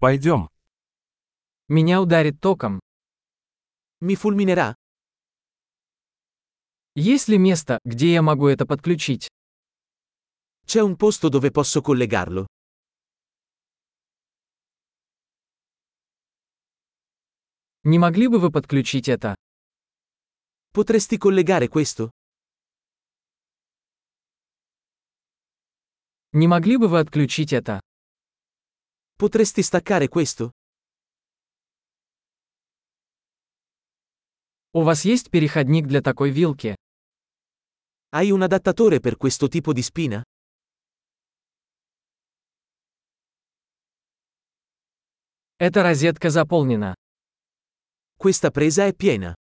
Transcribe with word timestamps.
Пойдем. 0.00 0.48
Меня 1.66 2.00
ударит 2.00 2.40
током. 2.40 2.78
Mi 4.00 4.14
fulminerà? 4.14 4.76
Есть 6.94 7.26
ли 7.26 7.36
место, 7.36 7.80
где 7.84 8.12
я 8.12 8.22
могу 8.22 8.46
это 8.46 8.64
подключить? 8.64 9.26
C'è 10.64 10.82
un 10.82 10.94
posto 10.96 11.28
dove 11.28 11.50
posso 11.50 11.82
collegarlo? 11.82 12.46
Не 17.82 17.98
могли 17.98 18.28
бы 18.28 18.38
вы 18.38 18.52
подключить 18.52 19.08
это? 19.08 19.34
Potresti 20.72 21.18
collegare 21.18 21.68
questo? 21.68 22.10
Не 26.32 26.46
могли 26.46 26.76
бы 26.76 26.86
вы 26.86 27.00
отключить 27.00 27.52
это? 27.52 27.80
Potresti 29.18 29.64
staccare 29.64 30.06
questo? 30.06 30.52
У 34.70 34.82
вас 34.82 35.04
есть 35.04 35.28
переходник 35.28 35.88
для 35.88 36.02
такой 36.02 36.30
вилки? 36.30 36.76
Hai 38.10 38.30
un 38.30 38.42
adattatore 38.42 39.00
per 39.00 39.16
questo 39.16 39.48
tipo 39.48 39.72
di 39.72 39.82
spina? 39.82 40.22
Эта 45.56 45.82
розетка 45.82 46.30
заполнена. 46.30 46.94
Questa 48.16 48.52
presa 48.52 48.86
è 48.86 48.94
piena. 48.94 49.34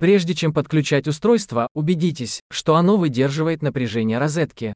Прежде 0.00 0.34
чем 0.34 0.52
подключать 0.52 1.06
устройство, 1.06 1.68
убедитесь, 1.72 2.40
что 2.50 2.74
оно 2.74 2.96
выдерживает 2.96 3.62
напряжение 3.62 4.18
розетки. 4.18 4.74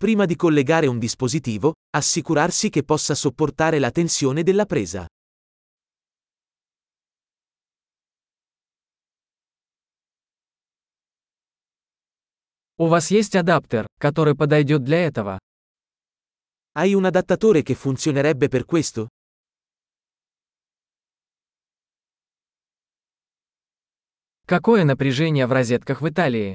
Prima 0.00 0.26
di 0.26 0.36
collegare 0.36 0.86
un 0.86 0.98
dispositivo, 0.98 1.72
assicurarsi 1.90 2.68
che 2.68 2.84
possa 2.84 3.14
sopportare 3.14 3.78
la 3.78 3.90
tensione 3.90 4.42
della 4.42 4.66
presa. 4.66 5.06
У 12.78 12.88
вас 12.88 13.10
есть 13.10 13.34
адаптер, 13.34 13.86
который 13.98 14.36
подойдет 14.36 14.84
для 14.84 14.98
этого? 15.06 15.38
Hai 16.74 16.92
un 16.92 17.06
adattatore 17.06 17.62
che 17.62 17.74
funzionerebbe 17.74 18.48
per 18.48 18.66
questo? 18.66 19.08
Какое 24.44 24.84
напряжение 24.84 25.46
в 25.46 25.52
розетках 25.52 26.02
в 26.02 26.08
Италии? 26.08 26.54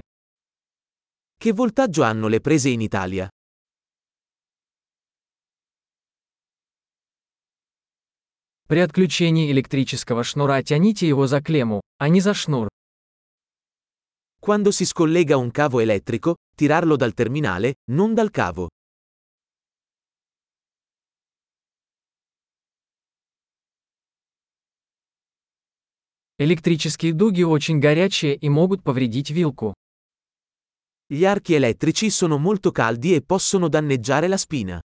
Che 1.37 1.53
voltaggio 1.53 2.03
hanno 2.03 2.27
le 2.27 2.39
prese 2.39 2.69
in 2.69 2.81
Italia? 2.81 3.27
При 8.67 8.79
отключении 8.79 9.51
электрического 9.51 10.23
шнура 10.23 10.63
тяните 10.63 11.07
его 11.07 11.27
за 11.27 11.41
клемму, 11.41 11.81
а 11.97 12.09
не 12.09 12.21
за 12.21 12.33
шнур. 12.33 12.69
Quando 14.39 14.71
si 14.71 14.85
scollega 14.85 15.37
un 15.37 15.51
cavo 15.51 15.81
elettrico, 15.81 16.35
tirarlo 16.55 16.95
dal 16.95 17.13
terminale, 17.13 17.75
non 17.91 18.15
dal 18.15 18.31
cavo. 18.31 18.69
Электрические 26.39 27.13
дуги 27.13 27.43
очень 27.43 27.79
горячие 27.79 28.35
и 28.35 28.49
могут 28.49 28.83
повредить 28.83 29.29
вилку. 29.29 29.75
Gli 31.07 31.23
archi 31.23 31.53
elettrici 31.53 32.09
sono 32.09 32.39
molto 32.39 32.71
caldi 32.71 33.13
e 33.13 33.21
possono 33.21 33.67
danneggiare 33.67 34.27
la 34.27 34.37
spina. 34.37 34.81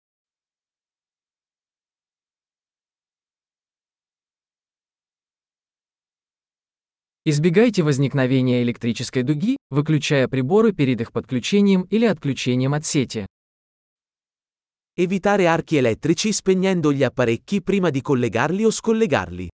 Избегайте 7.28 7.82
возникновения 7.82 8.62
электрической 8.62 9.24
дуги, 9.24 9.58
выключая 9.72 10.28
приборы 10.28 10.74
перед 10.74 11.02
их 11.02 11.12
подключением 11.12 11.82
или 11.90 12.06
отключением 12.06 12.76
от 12.76 12.86
сети. 12.86 13.26
Evitare 14.96 15.48
archi 15.48 15.78
elettrici 15.78 16.32
spegnendo 16.32 16.94
gli 16.94 17.04
apparecchi 17.04 17.64
prima 17.64 17.90
di 17.90 18.02
collegarli 18.02 18.64
o 18.64 18.70
scollegarli. 18.70 19.50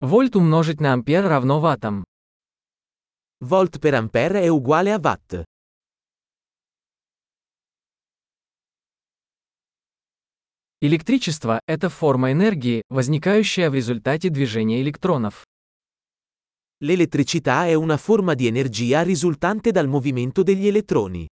Вольт 0.00 0.36
умножить 0.36 0.80
на 0.80 0.94
ампер 0.94 1.28
равно 1.28 1.60
ваттам. 1.60 2.04
Volt 3.40 3.78
per 3.78 3.92
ampere 3.92 4.40
è 4.40 4.48
uguale 4.48 4.92
a 4.92 4.98
watt. 4.98 5.44
Электричество– 10.82 11.60
это 11.66 11.90
форма 11.90 12.32
энергии, 12.32 12.84
возникающая 12.88 13.68
в 13.68 13.74
результате 13.74 14.30
движения 14.30 14.80
электронов. 14.80 15.46
L'elettricità 16.80 17.66
è 17.66 17.74
una 17.74 17.98
forma 17.98 18.32
di 18.32 18.46
energia 18.46 19.02
risultante 19.02 19.72
dal 19.72 19.88
movimento 19.88 20.42
degli 20.42 20.66
elettroni. 20.66 21.28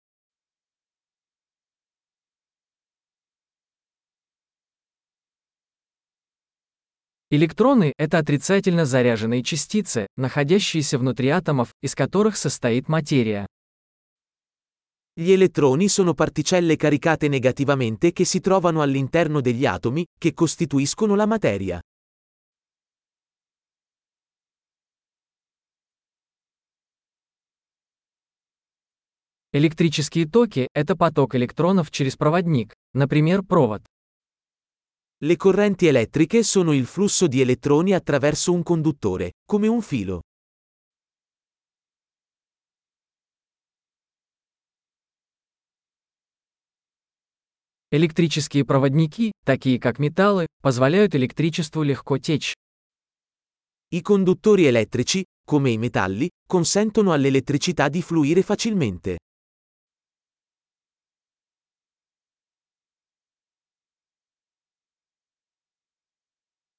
Электроны– 7.29 7.93
это 7.97 8.17
отрицательно 8.17 8.83
заряженные 8.83 9.43
частицы, 9.43 10.07
находящиеся 10.17 10.97
внутри 10.97 11.29
атомов, 11.29 11.73
из 11.81 11.95
которых 11.95 12.35
состоит 12.35 12.89
материя. 12.89 13.47
Gli 15.16 15.30
elettroni 15.30 15.88
sono 15.88 16.14
particelle 16.14 16.76
caricate 16.76 17.28
negativamente 17.28 18.12
che 18.12 18.24
si 18.24 18.40
trovano 18.40 18.80
all'interno 18.80 19.42
degli 19.42 19.66
atomi, 19.66 20.06
che 20.18 20.32
costituiscono 20.32 21.14
la 21.14 21.26
materia. 21.26 21.82
Электрические 29.54 30.26
токи – 30.26 30.72
это 30.72 30.96
поток 30.96 31.34
электронов 31.34 31.90
через 31.90 32.16
проводник, 32.16 32.72
например, 32.94 33.42
провод. 33.42 33.84
Le 35.18 35.36
correnti 35.36 35.88
elettriche 35.88 36.42
sono 36.42 36.72
il 36.72 36.86
flusso 36.86 37.26
di 37.26 37.42
elettroni 37.42 37.92
attraverso 37.92 38.50
un 38.54 38.62
conduttore, 38.62 39.32
come 39.44 39.68
un 39.68 39.82
filo. 39.82 40.22
Электрические 47.89 48.65
проводники, 48.65 49.31
такие 49.45 49.79
как 49.79 49.97
металлы, 49.97 50.47
позволяют 50.61 51.15
электричеству 51.15 51.83
легко 51.83 52.17
течь. 52.17 52.53
I 53.91 54.01
conduttori 54.01 54.65
elettrici, 54.65 55.23
come 55.45 55.71
i 55.71 55.77
metalli, 55.77 56.29
consentono 56.45 57.13
all'elettricità 57.13 57.87
di 57.87 58.01
fluire 58.01 58.41
facilmente. 58.41 59.17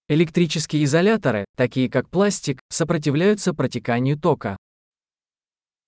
Электрические 0.08 0.84
изоляторы, 0.84 1.46
такие 1.56 1.88
как 1.88 2.10
пластик, 2.10 2.60
сопротивляются 2.68 3.54
протеканию 3.54 4.18
тока. 4.18 4.58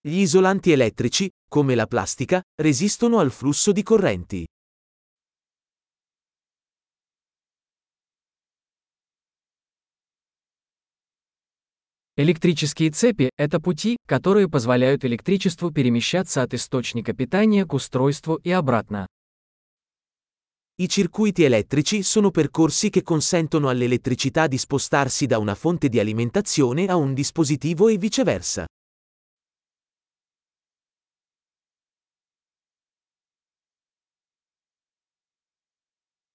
Gli 0.03 0.21
isolanti 0.21 0.73
elettrici, 0.73 1.29
come 1.47 1.75
la 1.75 1.87
plastica, 1.87 2.41
resistono 2.57 3.19
al 3.19 3.31
flusso 3.31 3.73
di 3.73 3.83
correnti. 3.83 4.47
Электрические 12.20 12.92
цепи – 12.92 13.38
это 13.38 13.60
пути, 13.60 13.98
которые 14.08 14.48
позволяют 14.48 15.04
электричеству 15.04 15.72
перемещаться 15.72 16.44
от 16.44 16.54
источника 16.54 17.12
питания 17.12 17.66
к 17.66 17.74
устройству 17.74 18.36
и 18.36 18.52
обратно. 18.52 19.06
I 20.78 20.88
circuiti 20.88 21.44
elettrici 21.44 22.04
sono 22.04 22.32
percorsi 22.32 22.90
che 22.90 23.02
consentono 23.02 23.68
all'elettricità 23.68 24.48
di 24.48 24.58
spostarsi 24.58 25.26
da 25.26 25.40
una 25.40 25.56
fonte 25.56 25.90
di 25.90 26.00
alimentazione 26.00 26.86
a 26.88 26.96
un 26.96 27.14
dispositivo 27.14 27.90
e 27.90 27.98
viceversa. 27.98 28.66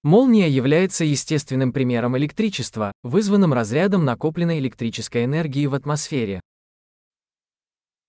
Молния 0.06 0.48
является 0.48 1.04
естественным 1.04 1.72
примером 1.72 2.16
электричества, 2.16 2.92
вызванным 3.02 3.52
разрядом 3.52 4.04
накопленной 4.04 4.60
электрической 4.60 5.24
энергии 5.24 5.66
в 5.66 5.74
атмосфере. 5.74 6.40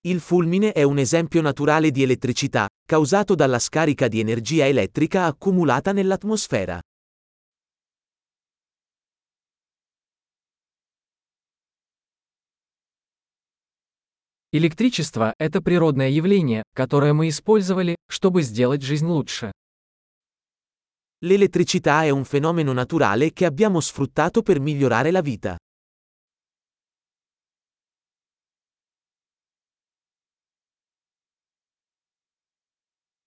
Il 0.04 0.20
fulmine 0.20 0.70
è 0.72 0.84
un 0.84 1.00
esempio 1.00 1.42
naturale 1.42 1.90
di 1.90 2.04
elettricità, 2.04 2.68
causato 2.86 3.34
dalla 3.34 3.58
scarica 3.58 4.06
di 4.06 4.20
energia 4.20 4.68
elettrica 4.68 5.24
accumulata 5.24 5.92
nell'atmosfera. 5.92 6.80
Электричество– 14.52 15.34
это 15.36 15.60
природное 15.60 16.10
явление, 16.10 16.62
которое 16.76 17.12
мы 17.12 17.26
использовали, 17.26 17.96
чтобы 18.08 18.42
сделать 18.42 18.82
жизнь 18.82 19.06
лучше. 19.06 19.50
L'elettricità 21.22 22.04
è 22.04 22.10
un 22.10 22.24
fenomeno 22.24 22.72
naturale 22.72 23.32
che 23.32 23.44
abbiamo 23.44 23.80
sfruttato 23.80 24.40
per 24.40 24.60
migliorare 24.60 25.10
la 25.10 25.20
vita. 25.20 25.56